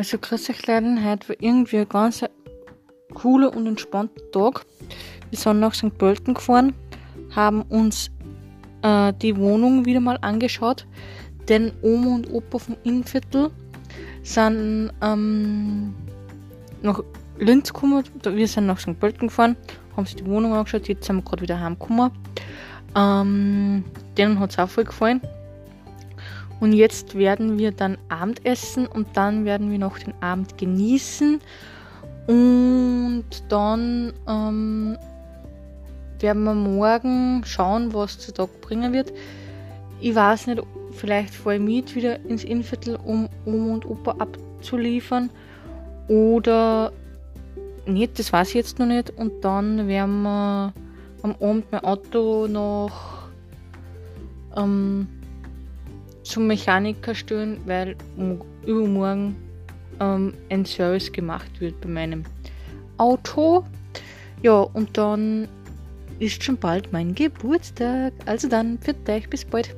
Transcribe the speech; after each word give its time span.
Also 0.00 0.16
grüß 0.16 0.48
euch 0.48 0.66
Leute, 0.66 1.04
heute 1.04 1.28
war 1.28 1.36
irgendwie 1.40 1.76
ein 1.76 1.88
ganz 1.90 2.24
cooler 3.12 3.54
und 3.54 3.66
entspannter 3.66 4.30
Tag. 4.32 4.64
Wir 5.28 5.38
sind 5.38 5.60
nach 5.60 5.74
St. 5.74 5.98
Pölten 5.98 6.32
gefahren, 6.32 6.72
haben 7.36 7.60
uns 7.68 8.10
äh, 8.80 9.12
die 9.20 9.36
Wohnung 9.36 9.84
wieder 9.84 10.00
mal 10.00 10.16
angeschaut, 10.22 10.86
denn 11.50 11.72
Oma 11.82 12.14
und 12.14 12.32
Opa 12.32 12.60
vom 12.60 12.78
Innviertel 12.82 13.50
sind 14.22 14.90
ähm, 15.02 15.94
nach 16.80 17.02
Linz 17.38 17.70
gekommen. 17.70 18.02
Wir 18.24 18.48
sind 18.48 18.64
nach 18.64 18.80
St. 18.80 18.98
Pölten 18.98 19.28
gefahren, 19.28 19.54
haben 19.98 20.06
sich 20.06 20.16
die 20.16 20.24
Wohnung 20.24 20.54
angeschaut, 20.54 20.88
jetzt 20.88 21.04
sind 21.04 21.16
wir 21.16 21.22
gerade 21.24 21.42
wieder 21.42 21.60
heimgekommen. 21.60 22.10
Ähm, 22.96 23.84
denen 24.16 24.40
hat 24.40 24.52
es 24.52 24.58
auch 24.58 24.70
voll 24.70 24.84
gefallen. 24.84 25.20
Und 26.60 26.74
jetzt 26.74 27.16
werden 27.16 27.58
wir 27.58 27.72
dann 27.72 27.96
Abendessen 28.10 28.86
und 28.86 29.08
dann 29.14 29.44
werden 29.46 29.70
wir 29.70 29.78
noch 29.78 29.98
den 29.98 30.14
Abend 30.20 30.58
genießen. 30.58 31.40
Und 32.26 33.24
dann 33.48 34.12
ähm, 34.28 34.98
werden 36.20 36.44
wir 36.44 36.54
morgen 36.54 37.42
schauen, 37.44 37.94
was 37.94 38.18
der 38.18 38.34
Tag 38.34 38.60
bringen 38.60 38.92
wird. 38.92 39.12
Ich 40.00 40.14
weiß 40.14 40.48
nicht, 40.48 40.62
vielleicht 40.92 41.34
fahre 41.34 41.56
ich 41.56 41.62
mit 41.62 41.94
wieder 41.94 42.20
ins 42.26 42.44
Innviertel, 42.44 42.98
um 43.04 43.28
Oma 43.46 43.74
und 43.74 43.86
Opa 43.86 44.16
abzuliefern. 44.18 45.30
Oder 46.08 46.92
nicht, 47.86 48.18
das 48.18 48.32
weiß 48.32 48.48
ich 48.50 48.54
jetzt 48.54 48.78
noch 48.78 48.86
nicht. 48.86 49.10
Und 49.16 49.42
dann 49.42 49.88
werden 49.88 50.22
wir 50.22 50.72
am 51.22 51.36
Abend 51.40 51.72
mein 51.72 51.84
Auto 51.84 52.46
noch 52.46 53.28
ähm, 54.56 55.08
zum 56.30 56.46
Mechaniker 56.46 57.14
stellen, 57.14 57.60
weil 57.66 57.96
übermorgen 58.64 59.36
ähm, 60.00 60.34
ein 60.48 60.64
Service 60.64 61.10
gemacht 61.10 61.60
wird 61.60 61.80
bei 61.80 61.88
meinem 61.88 62.24
Auto. 62.98 63.64
Ja, 64.42 64.60
und 64.60 64.96
dann 64.96 65.48
ist 66.20 66.42
schon 66.42 66.56
bald 66.56 66.92
mein 66.92 67.14
Geburtstag. 67.14 68.12
Also 68.26 68.48
dann, 68.48 68.78
für 68.78 68.94
euch, 69.08 69.28
bis 69.28 69.44
bald. 69.44 69.74